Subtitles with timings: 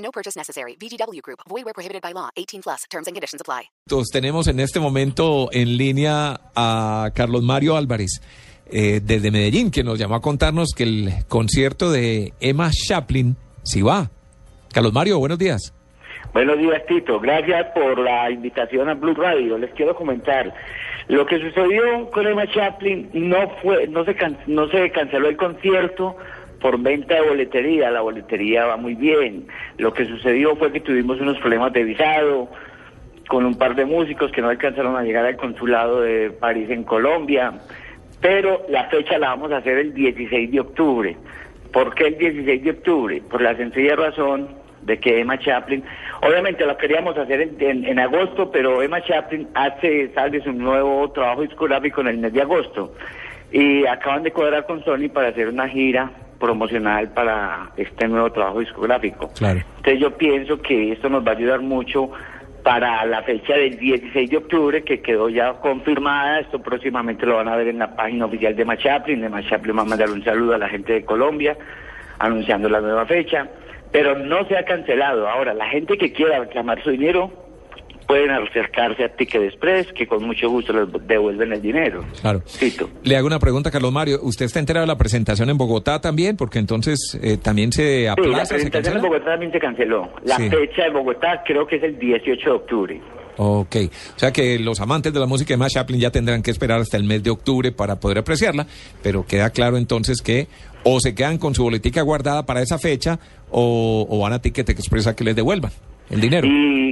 [0.00, 0.76] No purchase necessary.
[0.80, 1.40] VGW Group.
[1.48, 2.30] Void where prohibited by law.
[2.36, 2.84] 18 plus.
[2.90, 3.70] Terms and conditions apply.
[3.86, 8.20] Entonces, tenemos en este momento en línea a Carlos Mario Álvarez
[8.72, 13.82] eh, desde Medellín, que nos llamó a contarnos que el concierto de Emma Chaplin sí
[13.82, 14.10] va.
[14.72, 15.74] Carlos Mario, buenos días.
[16.32, 17.18] Buenos días, Tito.
[17.18, 19.58] Gracias por la invitación a Blue Radio.
[19.58, 20.54] Les quiero comentar.
[21.08, 25.36] Lo que sucedió con Emma Chaplin no fue, no se, can- no se canceló el
[25.36, 26.16] concierto
[26.60, 27.90] por venta de boletería.
[27.90, 29.46] La boletería va muy bien.
[29.78, 32.48] Lo que sucedió fue que tuvimos unos problemas de visado
[33.28, 36.82] con un par de músicos que no alcanzaron a llegar al consulado de París en
[36.84, 37.52] Colombia.
[38.20, 41.16] Pero la fecha la vamos a hacer el 16 de octubre.
[41.72, 43.22] ¿Por qué el 16 de octubre?
[43.30, 44.48] Por la sencilla razón
[44.82, 45.84] de que Emma Chaplin,
[46.22, 51.10] obviamente lo queríamos hacer en, en- en agosto, pero Emma Chaplin hace, sale su nuevo
[51.12, 52.92] trabajo discográfico en el mes de agosto
[53.52, 58.58] y acaban de cuadrar con Sony para hacer una gira promocional para este nuevo trabajo
[58.58, 59.30] discográfico.
[59.36, 59.60] Claro.
[59.76, 62.10] Entonces yo pienso que esto nos va a ayudar mucho
[62.64, 67.48] para la fecha del 16 de octubre que quedó ya confirmada, esto próximamente lo van
[67.48, 70.54] a ver en la página oficial de Machaplin, de Machaplin va a mandar un saludo
[70.54, 71.56] a la gente de Colombia
[72.18, 73.48] anunciando la nueva fecha,
[73.90, 75.28] pero no se ha cancelado.
[75.28, 77.49] Ahora, la gente que quiera reclamar su dinero
[78.10, 82.04] pueden acercarse a Ticket Express, que con mucho gusto les devuelven el dinero.
[82.20, 82.42] Claro.
[82.58, 82.88] Tito.
[83.04, 84.18] Le hago una pregunta, Carlos Mario.
[84.22, 86.36] ¿Usted está enterado de la presentación en Bogotá también?
[86.36, 90.10] Porque entonces eh, también se Sí, la aplaza, se presentación en Bogotá también se canceló.
[90.24, 90.48] La Sí.
[90.50, 93.00] fecha de Bogotá creo que es el 18 de octubre.
[93.36, 93.76] Ok,
[94.16, 96.80] o sea que los amantes de la música de Emma Chaplin ya tendrán que esperar
[96.80, 98.66] hasta el mes de octubre para poder apreciarla,
[99.02, 100.46] pero queda claro entonces que
[100.84, 103.18] o se quedan con su boletica guardada para esa fecha
[103.50, 105.70] o, o van a Ticket Express a que les devuelvan
[106.10, 106.46] el dinero.
[106.46, 106.89] Y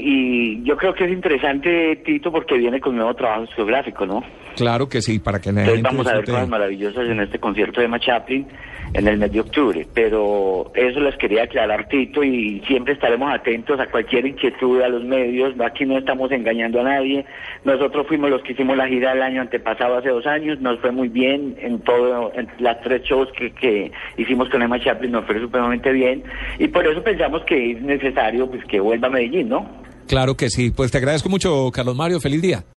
[0.68, 4.22] yo creo que es interesante, Tito, porque viene con nuevo trabajo discográfico, ¿no?
[4.54, 7.38] Claro que sí, para que la Entonces gente vamos a ver cosas maravillosas en este
[7.38, 8.46] concierto de Emma Chaplin
[8.92, 9.86] en el mes de octubre.
[9.94, 15.04] Pero eso les quería aclarar, Tito, y siempre estaremos atentos a cualquier inquietud a los
[15.04, 15.54] medios.
[15.58, 17.24] Aquí no estamos engañando a nadie.
[17.64, 20.60] Nosotros fuimos los que hicimos la gira el año antepasado, hace dos años.
[20.60, 24.78] Nos fue muy bien en todo, en las tres shows que, que hicimos con Emma
[24.78, 26.24] Chaplin, nos fue supremamente bien.
[26.58, 29.77] Y por eso pensamos que es necesario pues que vuelva a Medellín, ¿no?
[30.08, 32.64] Claro que sí, pues te agradezco mucho, Carlos Mario, feliz día.